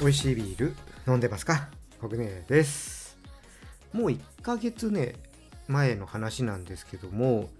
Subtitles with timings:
[0.00, 0.74] 美味しいビール
[1.06, 1.68] 飲んでますか？
[2.00, 3.16] 国根です。
[3.92, 5.14] もう1ヶ月ね
[5.68, 7.50] 前の話なんですけども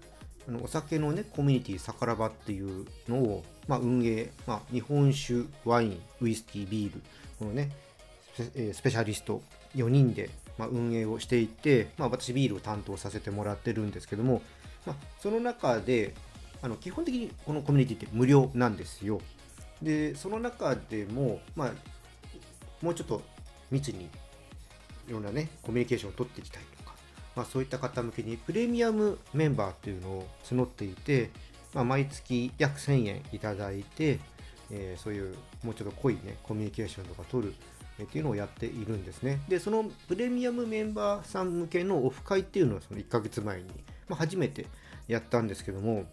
[0.47, 7.01] あのお酒のねコミュニティさからばっていうのを、まあ、運営、まあ、日本酒ワインウイスキービール
[7.37, 7.71] このね
[8.35, 9.41] スペシャリスト
[9.75, 10.29] 4人で、
[10.59, 14.41] ま、運営をしていて、まあ、私ビールを担当させてもらってるんですけども、
[14.85, 16.13] まあ、その中で
[16.61, 19.21] あの基本的にこのコミュニティって無料なんですよ。
[19.81, 21.71] でその中でも、まあ、
[22.81, 23.21] もうちょっと
[23.71, 24.09] 密に
[25.07, 26.93] いろんなね、コミュニケーションを取っていきたいとか、
[27.35, 31.31] まあ、そういった方向けにプレミアムメンバーっていうのを募っていて、
[31.73, 34.19] まあ、毎月約1000円いただいて、
[34.69, 37.53] えー、そういうもうちょっと濃いね、コミュニケーションとか取る、
[38.05, 39.41] っていうのをやっているんですね。
[39.47, 43.65] で、そのプレミアムメンバーさん向けのオフ会っていうのはその1ヶ月前に、
[44.07, 44.67] まあ、初めて
[45.07, 46.05] やったんですけども、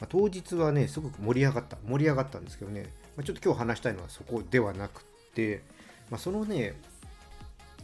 [0.00, 5.62] まあ、当日はね、すごく盛り上がった、盛り上がったんですけどね、まあ、ちょっと今日話したいのはそこではなくて、
[6.10, 6.74] まあ、そのね、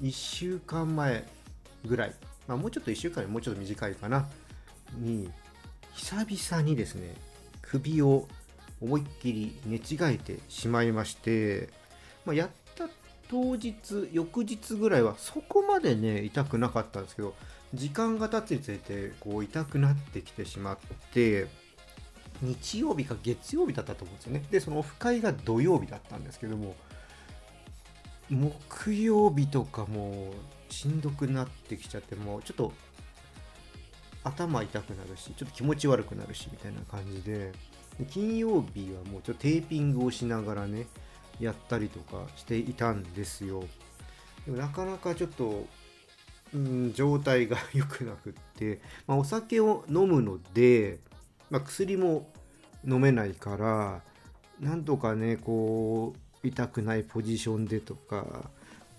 [0.02, 1.24] 1週間前
[1.84, 2.14] ぐらい、
[2.46, 4.28] まあ、もうちょっと1週間よりもうちょっと短いかな、
[4.98, 5.30] に、
[5.94, 7.14] 久々にですね、
[7.62, 8.28] 首を
[8.80, 11.70] 思いっきり寝違えてしまいまして、
[12.26, 12.50] まあ、やっ
[13.32, 17.34] 当日、翌日ぐらいはそこまでね、痛くなかったんですけど、
[17.72, 20.78] 時間が経つにつれてこう痛くなってきてしまっ
[21.14, 21.46] て、
[22.42, 24.44] 日曜日か月曜日だったと思うんですよね。
[24.50, 26.76] で、そのオフ会が土曜日だったんですけども、
[28.28, 30.34] 木曜日とかも
[30.68, 32.72] しんどくなってきちゃってもうちょっと
[34.24, 37.52] 頭痛くなるしちょっと気持ち悪くなるしみたいな感じで
[38.10, 40.86] 金曜日はもうちょっとテーピングをしながらね
[41.42, 43.64] やったりとかしていたんですよ
[44.46, 45.66] でもなかなかちょっと、
[46.54, 51.00] うん、状態が良くなくって、まあ、お酒を飲むので、
[51.50, 52.30] まあ、薬も
[52.86, 54.00] 飲めないから
[54.60, 58.50] なんとかねこう痛くないポジションでとか、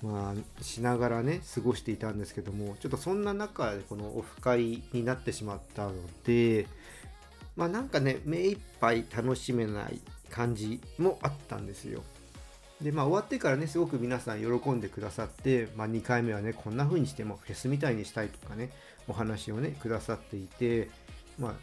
[0.02, 5.94] まあ、しながらね過ごしていたんですけどもちょっとそんな中でこのオフ会になってしまったの
[6.26, 6.68] で
[7.56, 12.04] まあなんかね目いっぱい楽しめない感じもあったんですよ。
[12.84, 18.72] でまあ終わってからねすごく皆さん喜んでくださって、まあ、2回目はねこんな風にしてもフェスみたいにしたいとかね
[19.08, 20.90] お話をねくださっていて
[21.40, 21.54] まあ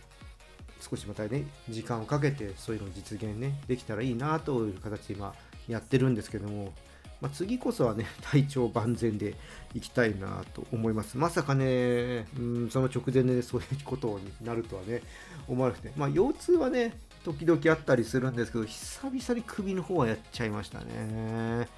[0.80, 5.34] 少しまたね時間をかけてそういうのを実現ねできたらいいなという形で今
[5.68, 6.72] やってるんですけども、
[7.20, 9.36] まあ、次こそはね、 体調万全で
[9.74, 11.16] いきたいなと思います。
[11.16, 15.02] まさかね、うん、その直前でそういうことになるとはね、
[15.46, 21.68] 思わなくて、まあ、腰痛はね、時々あったりするんですけど、久々に首の方はやっちゃいましたね。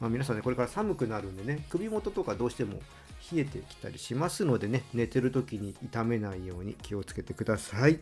[0.00, 2.80] まあ、皆さんね、これから寒くなるんでね、首元とかどうしても
[3.32, 8.00] 冷えてきたりしますのでね、寝てる時に痛めないように気をつけてください。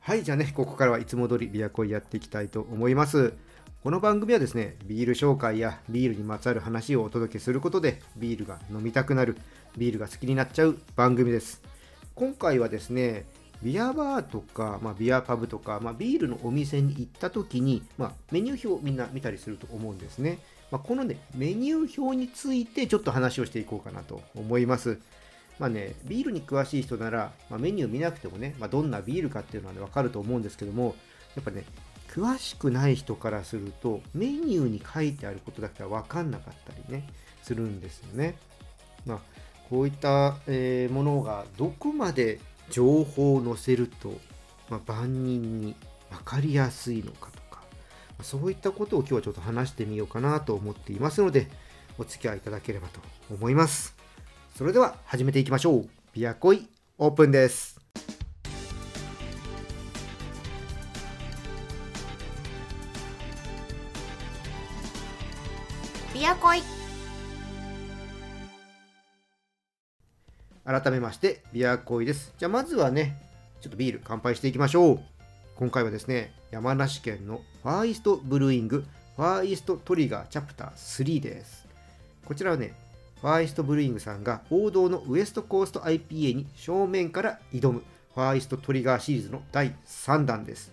[0.00, 3.34] はい、じゃあね、ここからはいつも通りビアコイやっていきたいと思います。
[3.82, 9.36] この番組はですね、ビール紹介やビールにまつわる話をお届けすることで、ビールが飲みたくなる、
[9.76, 11.62] ビールが好きになっちゃう番組です。
[12.14, 13.26] 今回はですね、
[13.62, 20.38] ビアバーとか、まあ、ビアパブとか、まあ、ビールのお店に行った時に、まあ、メニュー表をみんな見たりすると思うんですね。
[20.70, 24.98] まこのね、メニュー表についてちょっと話をしていこうかなと思います。
[25.58, 30.96] まあね、ビールに詳しい人なら、まメニュー見なくてもね、まどんなビールかっていうのはね、わかると思うんですけども、
[31.36, 31.64] やっぱね、
[32.12, 37.08] 詳しくない人からするとメニューに書いてあることだけは分かんなかったりね
[37.42, 38.36] するんですよね。
[39.06, 39.18] まあ、
[39.70, 42.38] こういった、え、ものがどこまで
[42.72, 44.18] 情報を載せると、
[44.68, 45.76] まあ、万人に
[46.10, 47.62] 分かりやすいのかとか
[48.18, 51.48] まそういったことを今日はちょっと話してみようかなと思っていますので
[51.98, 53.00] お付き合いいただければと
[53.30, 53.94] 思います。
[54.56, 55.88] それでは始めていきましょう。
[56.14, 56.66] ビアコイ
[56.98, 57.78] オープンです。
[66.14, 66.81] ビアコイ
[70.64, 72.32] 改めましてビアコイです。
[72.38, 73.16] じゃあまずはね
[73.60, 75.00] ちょっとビール乾杯していきましょう。
[75.56, 78.84] 今回はですね山梨県の Far Yeast Brewing
[79.16, 81.66] Far Yeast Trigger Chapter 3です。
[82.24, 82.74] こちらはね
[83.20, 87.82] ファーイストブルーイングさんが王道のウエストコースト IPA に正面から挑む
[88.14, 90.72] Far Yeast Trigger シリーズの第3弾です。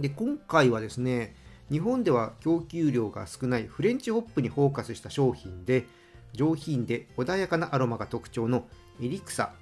[0.00, 1.36] で今回はですね
[1.70, 5.86] 日本では供給量が少ないフレンチホップにフォーカスした商品で
[6.32, 8.66] 上品で穏やかなアロマが特徴の
[9.00, 9.52] エリクサ、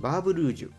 [0.00, 0.70] バーブルージ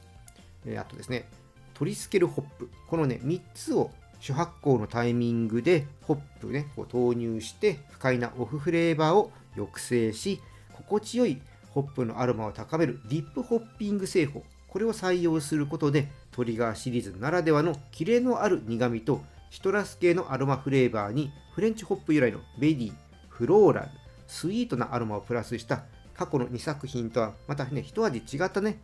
[0.65, 1.29] ュ、あとですね、
[1.73, 10.41] トリスケルホップ、このね、3つを主発酵のタイミングでホップね、こう投入して不快なオフフレーバーを抑制し、
[10.73, 11.41] 心地よい
[11.71, 14.43] ホップのアロマを高めるディップホッピング製法。
[14.67, 22.93] これを採用することでトリガーシリーズならではのキレのある苦味とシトラス系のアロマフレーバーにフレンチホップ由来のベリー
[23.29, 23.87] フローラル
[24.27, 25.85] スイートなアロマをプラスした
[26.17, 28.79] 過去の2作品とはまたね一味違ったね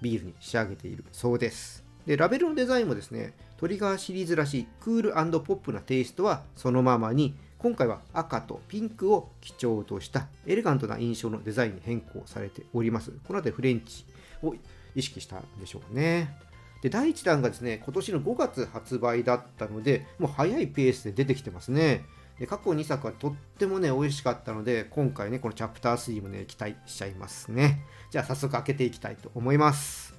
[0.00, 1.84] ビールに仕上げているそうです。
[2.06, 13.12] でラベルのデザインもですねトリガーシリーズらしいクールポップなテイストはそのままに今回は赤とピンクを基調としたエレガントな印象のデザインに変更されております。
[13.12, 14.04] この辺りフレンチ
[14.42, 14.56] を
[14.96, 16.36] 意識したんでしょうね。
[16.82, 22.04] で第1弾がですね今年の5月発売だったのでもう早いペースで出てきてますね。
[22.42, 27.84] で過去2作はとってもね美味しかったので今回ねこのチャプター3もね期待しちゃいますね。
[28.10, 30.12] じゃあ早速開けていきたいと思います。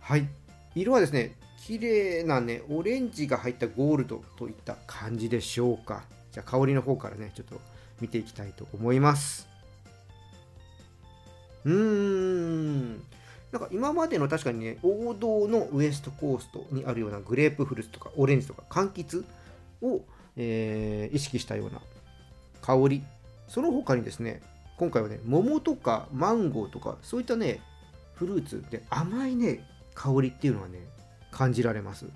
[0.00, 0.26] はい。
[0.74, 6.04] 色はですね綺麗なねオレンジが入ったゴールドといった感じでしょうか。
[6.30, 7.60] じゃあ香りの方からねちょっと
[8.02, 9.48] 見ていきたいと思います。
[11.64, 12.94] うーん。
[13.52, 19.24] なんか今までの確かにね王道のウエストコーストにあるようなグレープフルーツとかオレンジとか柑橘
[19.82, 20.00] を、
[20.36, 21.80] えー、意識したような
[22.60, 23.04] 香り。
[23.46, 24.42] その他にですね
[24.78, 27.60] 今回はね桃とかマンゴーとかそういったね
[28.14, 30.80] フルーツで甘いね香りっていうのはね
[31.30, 32.06] 感じられます。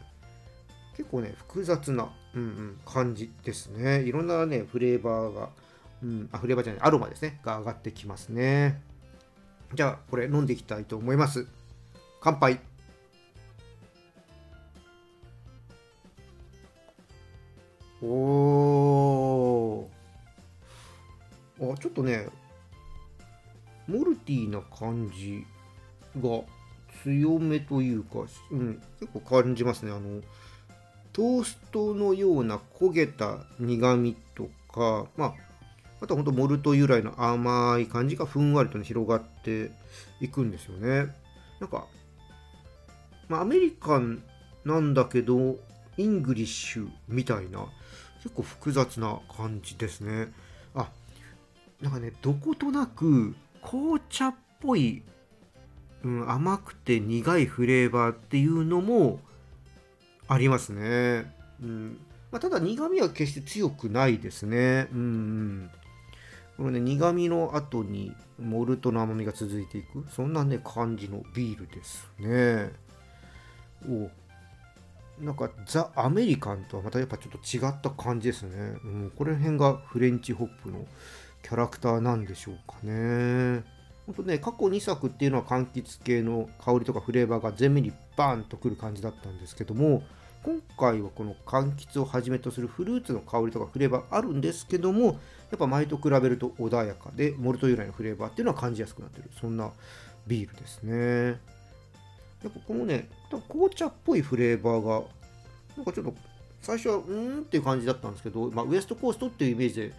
[0.97, 4.00] 結構ね複雑な、うんうん、感じですね。
[4.00, 5.50] いろんなねフレーバーが、
[6.03, 8.81] うん、あフレーバーじゃないアロマですねが上がってきますね。
[9.75, 11.47] じゃあこれ飲んでいきたいと思います。
[12.21, 12.61] 乾杯。
[18.03, 21.73] おー。
[21.73, 22.29] あちょっとね
[23.88, 25.47] malty な感じ
[26.21, 26.43] が
[27.03, 28.21] 強めというか、
[28.51, 29.93] うん、結構感じますね。
[29.93, 30.23] あの、
[31.13, 35.35] トーストのような焦げた苦味とか、まあ、
[36.01, 39.71] あとは本当モルト由来の甘い感じがふんわりと、ね、広がって
[40.21, 41.15] いくんですよね。
[41.61, 41.87] なんか、
[43.29, 44.23] まあ、アメリカン
[44.65, 45.57] なんだけど、
[45.97, 47.67] イングリッシュみたいな、
[48.23, 50.33] 結構複雑な感じですね。
[50.75, 50.91] あ、
[51.81, 55.03] なんかね、どことなく紅茶っぽい
[56.07, 59.19] うん、甘くて苦いフレーバーっていうのも
[60.29, 61.33] ありますね。
[61.61, 61.99] うん
[62.31, 64.89] まあ、ただ苦味は決して強くないですね。
[64.93, 65.71] うん、うん、
[66.56, 72.73] このね苦味の後にモルトの甘みが続いていくそんなね感じのビールですね。
[73.88, 74.11] お
[75.23, 78.76] なんかザ・アメリカンとはまたやっぱちょっと違った感じですね。
[78.85, 80.87] うん、これ辺がフレンチホップの
[81.43, 83.64] キャラクターなんでしょうかね。
[84.06, 90.02] 本当ね、過去2作っていうのは柑橘系の香りとかフレーバーが全面にバーンとくる感じだったんですけども、
[90.47, 95.13] 今回はこの柑橘をはじめとするフルーツの香りとかフレーバーあるんですけども、や
[95.57, 99.29] っぱ前と比べると穏やかで、モルト由来のフレーバーっていうのは感じやすくなってる。
[99.41, 99.73] そんな
[100.29, 101.41] ビールですね。
[102.45, 103.09] やっぱこのね、
[103.49, 105.03] 紅茶っぽいフレーバーが、
[105.77, 106.15] なんかちょっと
[106.63, 109.95] 最初はうーんっていう感じだったんですけど、まあ、ウエストコーストっていうイメージで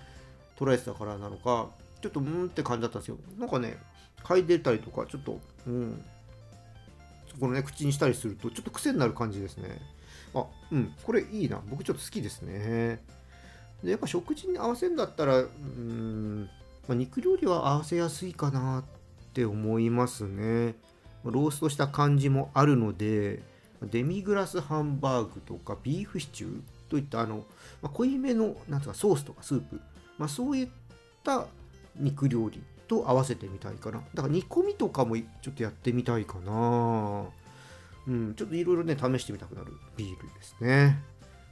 [0.57, 1.67] 捉えてたからなのか、
[2.01, 3.17] ちょっとうーんって感じだったんですよ。
[3.37, 3.77] なんかね、
[4.23, 6.01] 嗅いでたりとか、ちょっと、うん、
[7.37, 9.96] このね、口にしたりすると、ちょっと癖になる感じですね。
[10.33, 11.61] あ、うん、これいいな。
[11.69, 13.01] 僕ちょっと好きですね。
[13.83, 16.49] で、やっぱ食事に合わせるんだったら、うん、
[16.87, 18.83] まあ、肉料理は合わせやすいかなっ
[19.33, 20.75] て思いますね。
[21.23, 23.43] ローストした感じもあるので、
[23.81, 27.45] デミグラスハンバーグとかビーフシチューといったあの、
[27.81, 29.79] まあ、濃いめのなんかソースとかスープ、
[30.17, 30.67] まあ、そういっ
[31.23, 31.45] た
[31.95, 33.99] 肉料理と合わせてみたいかな。
[34.13, 37.25] だから煮込みとかもちょっとやってみたいかな。
[38.07, 40.99] うん、ちょっといろいろね、試してみたくなるビールですね。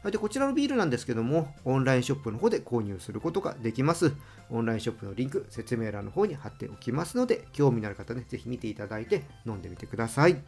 [0.04, 4.14] はい、でこちらのビールなんですけども、オンラインショップの方で購入することができます。
[4.50, 10.42] オンラインショップのリンク、説明欄の方に貼っておきますので、興味のある方ね、ぜひ見ていただいて飲んでみてください。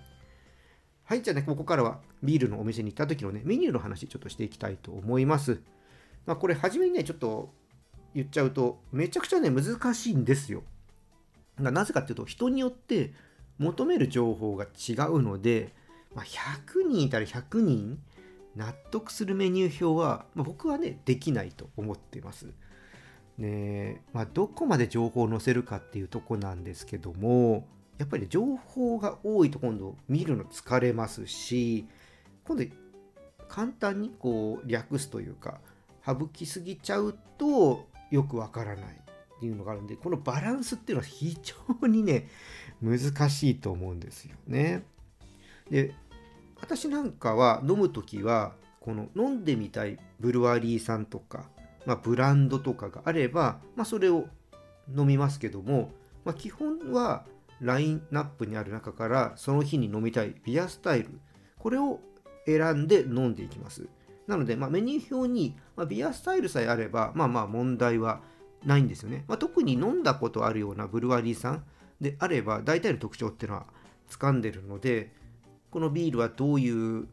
[1.04, 5.62] はい、じゃあね、ここからはビールのお店に行った時のね、メニューの話ちょっとしていきたいと思います。
[6.26, 7.54] まあ、これ、初めにね、ちょっと
[8.14, 10.64] 言っちゃうと、めちゃくちゃね、難しいんですよ。
[11.60, 13.14] なぜかっていうと人によって
[13.58, 15.74] 求める情報が違うので、
[16.17, 18.00] まあ、100人いたら100人
[18.55, 22.47] 納得するメニュー表は、まあ、僕はねできないと思ってます。
[23.38, 27.67] ねまあ、どこまで情報を載せるかっていうとこなんですけども
[28.00, 31.88] やっぱり情報が多いと今度見るの疲れますし
[32.45, 32.63] 今度
[33.47, 35.59] 簡単にこう略すというか
[36.03, 41.38] 省きすぎちゃうとよくわからないっていうのがあるんでこのバランスっていうのは非
[41.79, 42.27] 常にね
[42.81, 44.83] 難しいと思うんですよね。
[45.69, 45.93] で
[46.62, 51.46] 私なんかは飲む時はこの飲んでみたいブルワリーさんとか、
[51.86, 54.28] まあ、ブランドとかがあれば、まあ、それを
[54.96, 55.92] 飲みますけども、
[56.24, 57.26] まあ、基本は
[57.60, 61.20] ラインナップにある中からその日に飲みたいビアスタイル
[61.58, 62.00] これを
[62.46, 63.88] 選んで飲んでいきます。
[64.28, 68.22] なので、まあ、メニュー表に、まあ、ビアスタイルさえあればまあまあ問題は
[68.66, 71.64] ないんですよね、まあ、特に飲んだことあるようなブルワリーさん
[72.02, 73.66] であれば大体の特徴っていうのは
[74.10, 75.12] 掴んでるので
[75.77, 77.07] このビールはどういう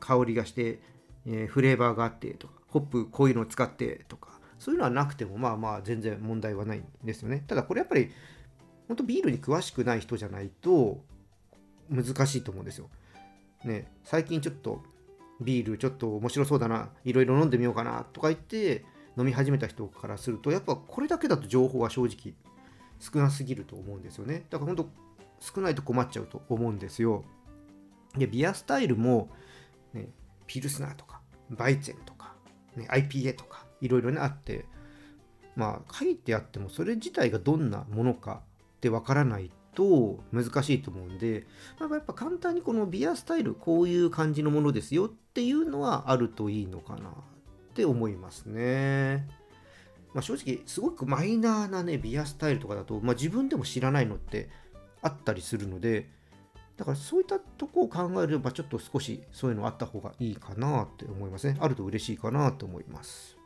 [0.00, 0.80] 香りがして、
[1.24, 7.44] えー、フレーバーがあってとかホップこういうのを使ってとかそういうのはなくてもまあまあ全然問題はないんですよね。
[7.46, 8.10] ただこれやっぱり
[8.88, 10.98] 本当ビールに詳しくない人じゃないと
[11.88, 12.90] 難しいと思うんですよ。
[13.64, 14.82] ね、最近ちょっと
[15.40, 18.84] ビールちょっと面白そうだないろいろ飲んでみようかなとか言って
[19.16, 22.34] 飲み始めた人からするとやっぱこれだけだと情報は正直
[22.98, 24.44] 少なすぎると思うんですよね。
[24.50, 24.90] だから本当
[25.38, 27.22] 少ないと困っちゃうと思うんですよ。
[28.16, 29.30] でビアスタイルも、
[29.94, 30.08] ね、
[30.46, 32.34] ピルスナーとかバイゼンとか、
[32.76, 34.66] ね、IPA とかいろいろねあって
[35.56, 38.42] まあ書いてあってもそれ自体がどんなものか
[38.76, 41.46] ってわからないと難しいと思うんで、
[41.78, 47.12] まあ、やっぱ簡単にこのビアスタイルこういう感じのものですよっていうのはあるといいのかなっ
[47.74, 49.26] て思いますね。
[50.12, 54.50] まあ、正直すごくマイナーなねビアスタイルとかだと、まあ、自分でも知らないのって
[55.00, 56.10] あったりするので
[56.76, 61.56] だからそういったとこを考えればちょっと少しそういうのあった方がいいかなって思いますね。
[61.60, 63.36] あると嬉しいかなと思います。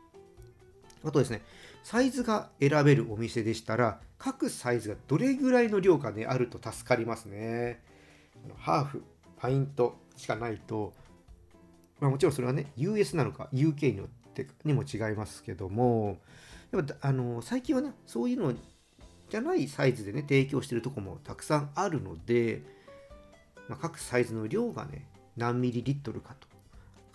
[1.03, 1.41] あとですね、
[1.83, 7.81] サイズが選べるお店でしたら、各サイズがどれぐらいの量かね、あると助かりますね。
[8.57, 9.03] ハーフ、
[9.37, 10.93] パイントしかないと、
[11.99, 16.17] まあ、もちろんそれはね、US なのか UK によってにも違いますけども、
[16.71, 18.53] やっぱあの最近はね、そういうの
[19.29, 22.61] じゃないサイズでね、提供してるとこもたくさんあるので、
[23.69, 26.47] まあ、各サイズの量がね、何ミリリットルかと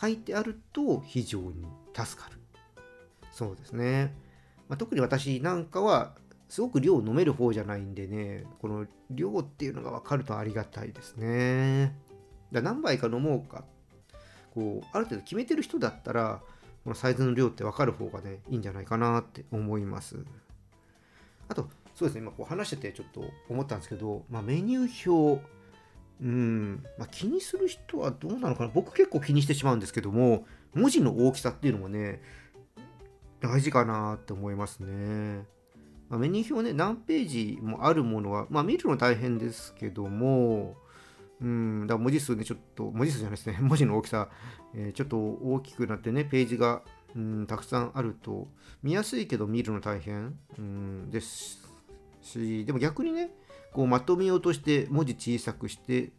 [0.00, 2.38] 書いてあると非常に助かる。
[3.30, 4.14] そうですね。
[4.68, 6.14] まあ、特に私なんかは
[6.48, 11.96] すごく量を飲める方じゃないんでね、この量っていうのが分かるとありがたいですね。
[12.52, 13.64] だ何杯か飲もうか、
[14.54, 16.42] こう、ある程度決めてる人だったら、
[16.84, 20.24] このサイズの量って分かる方がね、いいんじゃないかなって思います。
[21.48, 25.42] あと、そうですね、今こう話しててちょっと思ったんですけど、まあ、メニュー表、
[26.22, 28.70] うん、まあ、気にする人はどうなのかな？
[28.72, 32.22] 僕結構気にしてしまうんですけども、文字の大きさっていうのもね、
[33.40, 35.44] 大事かなって思いますね。
[36.08, 40.76] まあ、メニュー表ね、何ページもあるものは、まあ、見るの大変ですけども、
[41.40, 44.28] うん、だ文字数ね、ちょっと、文字数じゃないですね、 文字の大きさ、
[44.74, 46.82] えー、ちょっと大きくなってね、ページが、
[47.16, 48.46] うん、たくさんあると、
[48.82, 51.66] 見やすいけど見るの大変、うん、です
[52.20, 53.30] し、でも逆にね、
[53.72, 56.10] こうまとめようとして文字小さくして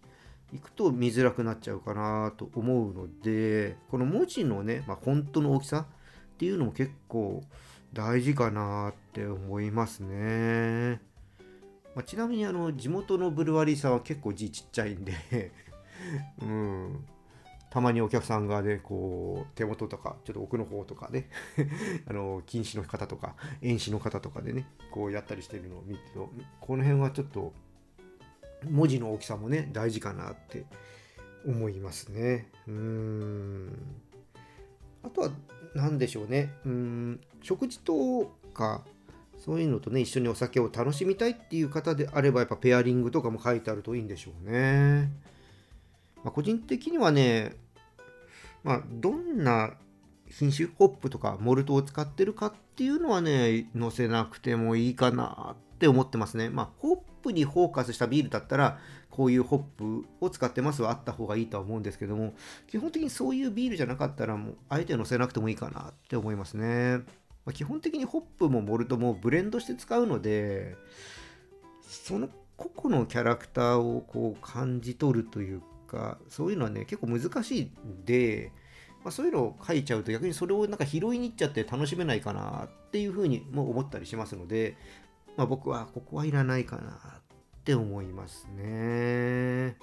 [0.53, 5.87] いくと見づらくなっちゃうかなと思うので、この文字のね、まあ、本当の大きさ、
[6.33, 7.43] っていうのも結構
[7.93, 10.99] 大事かなって思いますね。
[11.95, 15.13] まあ、ちなみにあの地元のブルワリーさんは結構字ちっちゃいんで
[16.41, 17.05] うん、
[17.73, 21.27] たまにお客さんがね、こう、手元とか、ちょっと奥の方とかね
[22.05, 26.29] あの、禁止の方とか、遠視の方とかでね、こうやったりしてるのを見ると、
[26.61, 27.51] この辺はちょっと、
[28.69, 30.67] 文字の大きさもね、大事かなって
[31.47, 32.47] 思いますね。
[32.67, 33.71] うーん。
[35.01, 35.31] あとは、
[35.73, 36.53] 何でしょうね。
[36.67, 38.85] うん、食事とか、
[39.43, 45.11] そういうのとね、一緒にお酒を楽しみたいっていう方であれば、やっぱペアリングとかも書いてあるといいんでしょうね。
[46.23, 47.62] まあ、個人的にはね、
[48.63, 49.73] まあ、どんな
[50.29, 56.49] 品種、ホップとかモルトを使ってるかっていうのはね、載せなくてもいいかなって思ってますね。
[56.49, 58.79] まあ、ホップにフォーカスしたビールだったら、
[59.09, 62.33] こういうホップを使ってますはあった方がいいとは思うんですけども、
[62.67, 66.97] 基本的にそういうビールじゃなかったら、もう、あえて乗せなくてもいいかなって思いますね。
[67.45, 70.75] まあ、基本的にホップもモルトもブレンドして使うので、
[71.87, 75.61] その個々のキャラクターをこう感じ取るという
[75.93, 78.51] か、そういうのはね、結構難しいんで、
[79.03, 84.77] まあ、そういうのを書いちゃうと逆にそれをなんか拾いに行っちゃって楽しめないかなっていうふうにも思ったりしますので、
[85.35, 87.21] まあ、僕はここはいらないかなっ
[87.63, 89.77] て思いますね。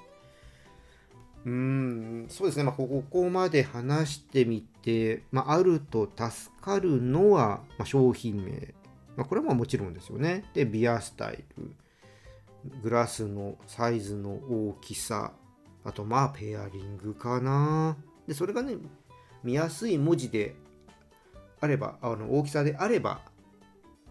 [1.45, 2.65] うん、そうですね。
[2.65, 8.75] まあ、ここまで話してみて、まあ、あると助かるのは、まあ、商品名。
[9.17, 10.45] まあ、これももちろんですよね。
[10.55, 11.73] で、ビアスタイル。
[12.83, 15.33] グラスのサイズの大きさ。
[15.85, 17.97] あと、まあ、ペアリングかな。
[18.27, 18.77] で、それがね、
[19.43, 20.55] 見やすい文字で
[21.61, 23.21] あれば、あの大きさであれば、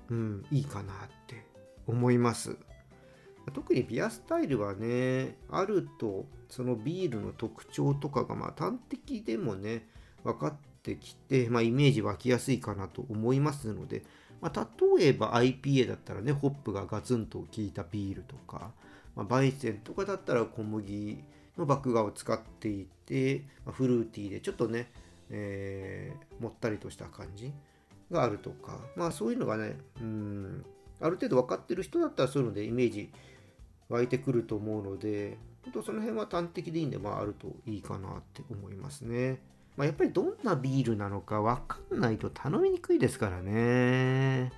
[0.09, 0.97] うん、いいかなっ
[1.27, 1.45] て
[1.87, 2.57] 思います。
[3.51, 9.87] 特にビアスタイルはねあるとそのビールの特徴とかがまあ端的でもね
[10.23, 14.03] 分かってきて、まあ、イメージ湧きやすいかなと思いますので、
[14.41, 18.71] まあ、例えば IPA だったらねホップがガツンと効いたビールとか、
[19.15, 21.23] まあ、バイセンとかだったら小麦
[21.59, 24.91] の麦芽を使っていて、ま、フルーティーでちょっとね、
[25.29, 27.53] えー、もったりとした感じ
[28.11, 30.65] があるとかまあそういうのがねうん
[31.01, 33.11] ある程度分かってる人だったらそういうのでイメージ
[33.89, 39.39] 湧いてくると思うので本当その辺は端的でいいんで、まあ、あるといいかなって思いますね。
[39.75, 44.51] まあ、やっぱりどんなビールなのか分かんないと頼みにくいですからね。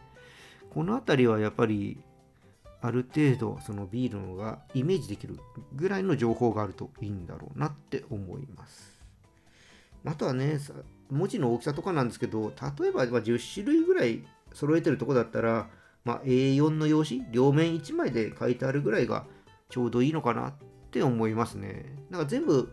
[0.73, 2.01] この辺りはやっぱり
[2.81, 5.39] ある程度そのビールのがイメージできる
[5.73, 8.99] ぐらいの情報があるといいんだろうなって思います。
[10.05, 10.59] あとはね、
[11.11, 14.23] 文字の大きさとかなんですけど、例えば10種類ぐらい
[14.53, 15.69] 揃えてるとこだったら、
[16.03, 19.25] まあ、A4 の用紙、両面1枚で書いてあるぐらいが
[19.69, 20.53] ちょうどいいのかなっ
[20.89, 21.85] て思いますね。
[22.09, 22.71] なんか全部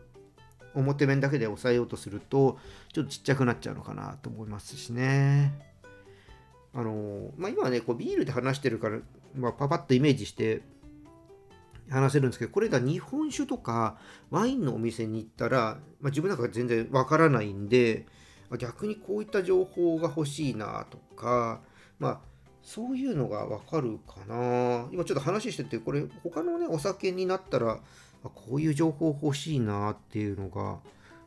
[0.75, 2.59] 表面だけで押さえようとすると、
[2.93, 5.53] ちょっとちっちゃくなっちゃうのかなと思いますしね。
[6.75, 8.99] あのまあ、今はね、こうビールで話してるから、
[9.35, 10.63] まあ、パパッとイメージして
[11.91, 13.99] 話せるんですけど、これが日本酒とか
[14.31, 18.07] ワインのお店に行ったら、まあ、自分なんか全然わからないんで、
[18.59, 21.61] 逆にこういった情報が欲しいなとか、
[21.99, 22.21] まあ、
[22.63, 24.89] そういうのがわかるかな。
[24.93, 27.81] 今ちょっと話してて、これ他のね、お酒になったら、
[28.23, 30.81] こういう情報欲しいなっていうのが、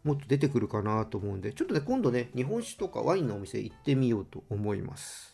[0.03, 5.30] もっと出てくるかなと思うんで、ちょっとね、今度ね、日本酒とかワインのお店行ってみようと思います。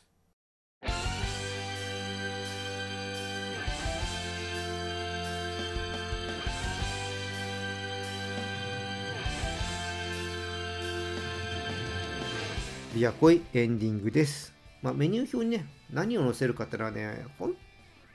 [12.98, 14.56] ビアコイエンディングです。
[14.82, 17.54] まあ、メニュー表にね、何を載せるかってのはね、本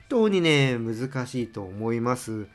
[0.09, 2.47] 当にね、難しいと思います。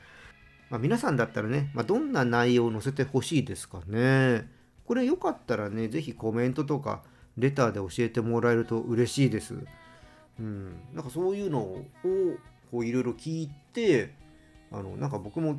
[0.68, 4.46] まあ、皆さんだったらね、まあ、どんな内容を載せてほしいですかね。
[4.84, 7.02] これよかったらね、ぜひコメントとか
[7.38, 9.54] レターで教えてもらえると嬉しいです。
[10.38, 11.86] うん、なんかそういうのを
[12.70, 14.12] こういろいろ聞いて、
[14.70, 15.58] あのなんか僕も、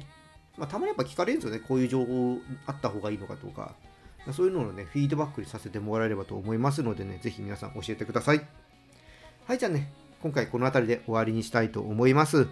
[0.56, 3.74] まあ、たまにやっぱ聞かれるんですよね、こういう情報あった方がいいのかとか。
[4.34, 8.46] そういうのをね、フィードバックにさせてもらえればと思いますのでね、ぜひ皆さん教えてください。
[9.46, 12.48] はい、じゃあね、今回この辺りで終わりにしたいと思います。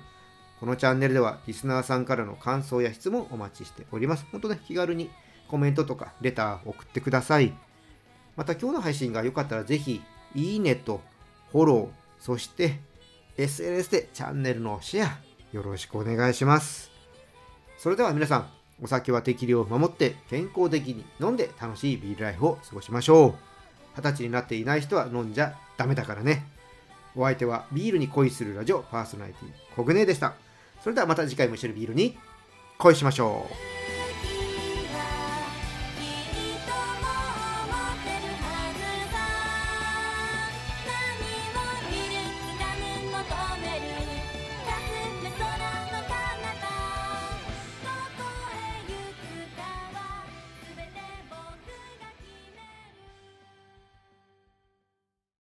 [0.59, 4.25] このチャンネルではリスナーさんからの感想や質問お待ちしております。
[4.31, 5.09] 本当ね、気軽に
[5.47, 7.53] コメントとかレター送ってください。
[8.35, 10.01] また今日の配信が良かったらぜひ、
[10.35, 11.01] いいねと
[11.51, 12.79] フォロー、そして
[13.37, 15.19] SNS でチャンネルのシェア
[15.51, 16.91] よろしくお願いします。
[17.77, 23.33] それでは皆さん、お酒は適量を守って健康的に飲んで楽しいビールライフを過ごしましょう。
[23.95, 26.45] 二十歳になっていない人は飲んじゃダメだからね。
[27.15, 30.33] お相手はビールに恋するラジオパーソナリティコグネでした。
[30.83, 32.17] それではまた次回も一緒にビールに
[32.77, 33.76] 恋しましょう。